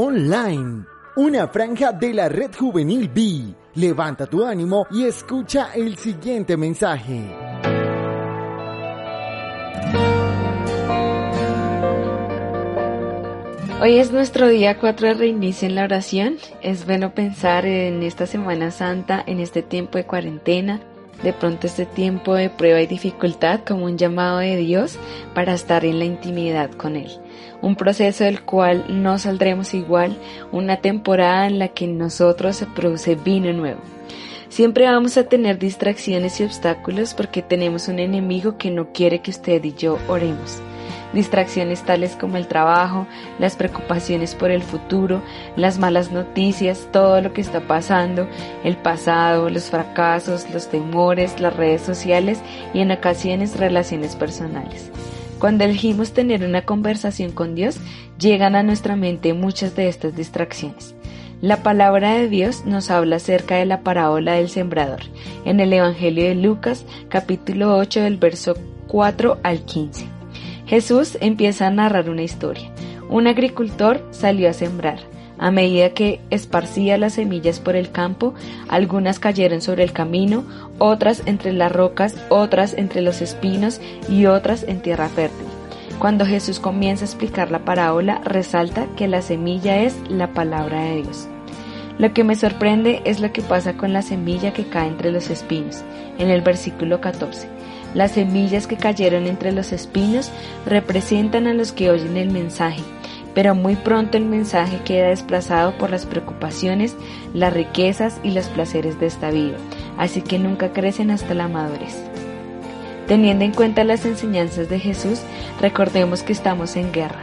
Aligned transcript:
Online, 0.00 0.84
una 1.16 1.48
franja 1.48 1.90
de 1.90 2.14
la 2.14 2.28
red 2.28 2.54
juvenil 2.56 3.08
B. 3.08 3.52
Levanta 3.74 4.26
tu 4.26 4.44
ánimo 4.44 4.86
y 4.92 5.02
escucha 5.02 5.70
el 5.74 5.96
siguiente 5.96 6.56
mensaje. 6.56 7.34
Hoy 13.80 13.98
es 13.98 14.12
nuestro 14.12 14.46
día 14.46 14.78
4 14.78 15.08
de 15.08 15.14
reinicio 15.14 15.66
en 15.66 15.74
la 15.74 15.82
oración. 15.82 16.36
Es 16.62 16.86
bueno 16.86 17.12
pensar 17.12 17.66
en 17.66 18.04
esta 18.04 18.26
Semana 18.26 18.70
Santa, 18.70 19.24
en 19.26 19.40
este 19.40 19.62
tiempo 19.62 19.98
de 19.98 20.06
cuarentena, 20.06 20.80
de 21.22 21.32
pronto 21.32 21.66
este 21.66 21.86
tiempo 21.86 22.34
de 22.34 22.50
prueba 22.50 22.80
y 22.80 22.86
dificultad 22.86 23.60
como 23.66 23.86
un 23.86 23.98
llamado 23.98 24.38
de 24.38 24.56
Dios 24.56 24.98
para 25.34 25.54
estar 25.54 25.84
en 25.84 25.98
la 25.98 26.04
intimidad 26.04 26.70
con 26.70 26.96
Él. 26.96 27.10
Un 27.60 27.76
proceso 27.76 28.24
del 28.24 28.42
cual 28.42 28.84
no 28.88 29.18
saldremos 29.18 29.74
igual, 29.74 30.16
una 30.52 30.76
temporada 30.78 31.46
en 31.46 31.58
la 31.58 31.68
que 31.68 31.86
en 31.86 31.98
nosotros 31.98 32.56
se 32.56 32.66
produce 32.66 33.16
vino 33.16 33.52
nuevo. 33.52 33.80
Siempre 34.48 34.86
vamos 34.86 35.16
a 35.16 35.24
tener 35.24 35.58
distracciones 35.58 36.40
y 36.40 36.44
obstáculos 36.44 37.14
porque 37.14 37.42
tenemos 37.42 37.88
un 37.88 37.98
enemigo 37.98 38.56
que 38.56 38.70
no 38.70 38.92
quiere 38.92 39.20
que 39.20 39.30
usted 39.30 39.62
y 39.64 39.74
yo 39.74 39.98
oremos 40.08 40.62
distracciones 41.12 41.82
tales 41.82 42.16
como 42.16 42.36
el 42.36 42.48
trabajo, 42.48 43.06
las 43.38 43.56
preocupaciones 43.56 44.34
por 44.34 44.50
el 44.50 44.62
futuro, 44.62 45.22
las 45.56 45.78
malas 45.78 46.12
noticias, 46.12 46.88
todo 46.92 47.20
lo 47.20 47.32
que 47.32 47.40
está 47.40 47.60
pasando, 47.60 48.28
el 48.64 48.76
pasado, 48.76 49.50
los 49.50 49.70
fracasos, 49.70 50.48
los 50.52 50.68
temores, 50.68 51.40
las 51.40 51.56
redes 51.56 51.82
sociales 51.82 52.40
y 52.74 52.80
en 52.80 52.90
ocasiones 52.90 53.58
relaciones 53.58 54.16
personales. 54.16 54.90
Cuando 55.38 55.64
elegimos 55.64 56.12
tener 56.12 56.44
una 56.44 56.62
conversación 56.62 57.30
con 57.30 57.54
Dios, 57.54 57.78
llegan 58.18 58.56
a 58.56 58.62
nuestra 58.62 58.96
mente 58.96 59.34
muchas 59.34 59.76
de 59.76 59.88
estas 59.88 60.16
distracciones. 60.16 60.94
La 61.40 61.62
palabra 61.62 62.14
de 62.14 62.28
Dios 62.28 62.64
nos 62.66 62.90
habla 62.90 63.16
acerca 63.16 63.54
de 63.54 63.64
la 63.64 63.82
parábola 63.82 64.32
del 64.32 64.48
sembrador 64.48 65.02
en 65.44 65.60
el 65.60 65.72
Evangelio 65.72 66.24
de 66.24 66.34
Lucas 66.34 66.84
capítulo 67.08 67.76
8 67.76 68.00
del 68.00 68.16
verso 68.16 68.56
4 68.88 69.38
al 69.44 69.60
15. 69.60 70.17
Jesús 70.68 71.16
empieza 71.22 71.66
a 71.66 71.70
narrar 71.70 72.10
una 72.10 72.22
historia. 72.22 72.70
Un 73.08 73.26
agricultor 73.26 74.06
salió 74.10 74.50
a 74.50 74.52
sembrar. 74.52 75.00
A 75.38 75.50
medida 75.50 75.90
que 75.90 76.20
esparcía 76.28 76.98
las 76.98 77.14
semillas 77.14 77.58
por 77.58 77.74
el 77.74 77.90
campo, 77.90 78.34
algunas 78.68 79.18
cayeron 79.18 79.62
sobre 79.62 79.82
el 79.84 79.92
camino, 79.92 80.44
otras 80.78 81.22
entre 81.24 81.54
las 81.54 81.72
rocas, 81.72 82.16
otras 82.28 82.74
entre 82.74 83.00
los 83.00 83.22
espinos 83.22 83.80
y 84.10 84.26
otras 84.26 84.62
en 84.64 84.82
tierra 84.82 85.08
fértil. 85.08 85.46
Cuando 85.98 86.26
Jesús 86.26 86.60
comienza 86.60 87.04
a 87.04 87.08
explicar 87.08 87.50
la 87.50 87.64
parábola, 87.64 88.20
resalta 88.24 88.86
que 88.94 89.08
la 89.08 89.22
semilla 89.22 89.82
es 89.82 89.96
la 90.10 90.32
palabra 90.34 90.82
de 90.82 91.02
Dios. 91.02 91.28
Lo 91.98 92.12
que 92.12 92.24
me 92.24 92.36
sorprende 92.36 93.00
es 93.06 93.20
lo 93.20 93.32
que 93.32 93.42
pasa 93.42 93.76
con 93.76 93.92
la 93.92 94.02
semilla 94.02 94.52
que 94.52 94.68
cae 94.68 94.88
entre 94.88 95.12
los 95.12 95.30
espinos, 95.30 95.82
en 96.18 96.28
el 96.28 96.42
versículo 96.42 97.00
14. 97.00 97.57
Las 97.94 98.12
semillas 98.12 98.66
que 98.66 98.76
cayeron 98.76 99.26
entre 99.26 99.52
los 99.52 99.72
espinos 99.72 100.30
representan 100.66 101.46
a 101.46 101.54
los 101.54 101.72
que 101.72 101.90
oyen 101.90 102.16
el 102.16 102.30
mensaje, 102.30 102.82
pero 103.34 103.54
muy 103.54 103.76
pronto 103.76 104.18
el 104.18 104.24
mensaje 104.24 104.80
queda 104.84 105.08
desplazado 105.08 105.72
por 105.78 105.90
las 105.90 106.06
preocupaciones, 106.06 106.96
las 107.32 107.52
riquezas 107.52 108.20
y 108.22 108.32
los 108.32 108.46
placeres 108.48 109.00
de 109.00 109.06
esta 109.06 109.30
vida, 109.30 109.56
así 109.96 110.22
que 110.22 110.38
nunca 110.38 110.72
crecen 110.72 111.10
hasta 111.10 111.34
la 111.34 111.48
madurez. 111.48 111.96
Teniendo 113.06 113.44
en 113.44 113.52
cuenta 113.52 113.84
las 113.84 114.04
enseñanzas 114.04 114.68
de 114.68 114.78
Jesús, 114.78 115.20
recordemos 115.60 116.22
que 116.22 116.34
estamos 116.34 116.76
en 116.76 116.92
guerra. 116.92 117.20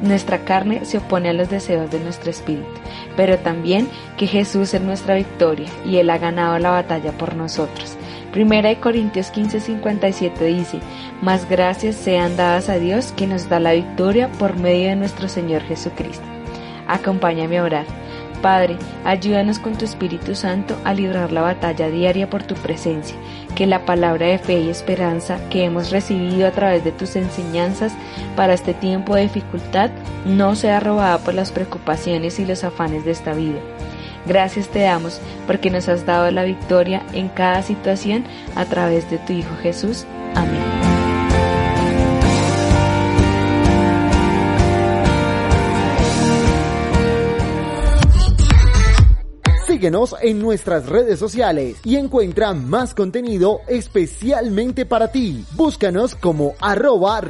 Nuestra 0.00 0.44
carne 0.44 0.84
se 0.84 0.98
opone 0.98 1.28
a 1.28 1.34
los 1.34 1.50
deseos 1.50 1.90
de 1.90 2.00
nuestro 2.00 2.30
espíritu, 2.30 2.68
pero 3.16 3.38
también 3.38 3.88
que 4.16 4.26
Jesús 4.26 4.72
es 4.72 4.80
nuestra 4.80 5.14
victoria 5.14 5.68
y 5.84 5.96
Él 5.96 6.08
ha 6.08 6.18
ganado 6.18 6.58
la 6.58 6.70
batalla 6.70 7.12
por 7.12 7.34
nosotros. 7.34 7.95
Primera 8.36 8.68
de 8.68 8.76
Corintios 8.76 9.32
15:57 9.32 10.44
dice, 10.44 10.80
Más 11.22 11.48
gracias 11.48 11.96
sean 11.96 12.36
dadas 12.36 12.68
a 12.68 12.74
Dios 12.74 13.14
que 13.16 13.26
nos 13.26 13.48
da 13.48 13.60
la 13.60 13.72
victoria 13.72 14.28
por 14.32 14.58
medio 14.58 14.90
de 14.90 14.96
nuestro 14.96 15.26
Señor 15.26 15.62
Jesucristo. 15.62 16.26
Acompáñame 16.86 17.56
a 17.56 17.62
orar. 17.62 17.86
Padre, 18.42 18.76
ayúdanos 19.06 19.58
con 19.58 19.78
tu 19.78 19.86
Espíritu 19.86 20.34
Santo 20.34 20.76
a 20.84 20.92
librar 20.92 21.32
la 21.32 21.40
batalla 21.40 21.88
diaria 21.88 22.28
por 22.28 22.42
tu 22.42 22.54
presencia, 22.56 23.16
que 23.54 23.66
la 23.66 23.86
palabra 23.86 24.26
de 24.26 24.38
fe 24.38 24.60
y 24.60 24.68
esperanza 24.68 25.38
que 25.48 25.64
hemos 25.64 25.90
recibido 25.90 26.46
a 26.46 26.50
través 26.50 26.84
de 26.84 26.92
tus 26.92 27.16
enseñanzas 27.16 27.94
para 28.36 28.52
este 28.52 28.74
tiempo 28.74 29.14
de 29.14 29.22
dificultad 29.22 29.88
no 30.26 30.56
sea 30.56 30.78
robada 30.78 31.16
por 31.16 31.32
las 31.32 31.52
preocupaciones 31.52 32.38
y 32.38 32.44
los 32.44 32.64
afanes 32.64 33.06
de 33.06 33.12
esta 33.12 33.32
vida 33.32 33.60
Gracias 34.26 34.68
te 34.68 34.80
damos 34.80 35.20
porque 35.46 35.70
nos 35.70 35.88
has 35.88 36.04
dado 36.04 36.30
la 36.30 36.44
victoria 36.44 37.04
en 37.12 37.28
cada 37.28 37.62
situación 37.62 38.24
a 38.54 38.64
través 38.64 39.08
de 39.10 39.18
tu 39.18 39.32
Hijo 39.32 39.54
Jesús. 39.62 40.04
Amén. 40.34 40.62
Síguenos 49.66 50.16
en 50.22 50.38
nuestras 50.38 50.86
redes 50.86 51.18
sociales 51.18 51.76
y 51.84 51.96
encuentra 51.96 52.54
más 52.54 52.94
contenido 52.94 53.60
especialmente 53.68 54.86
para 54.86 55.12
ti. 55.12 55.44
Búscanos 55.52 56.14
como 56.14 56.54
arroba 56.60 57.20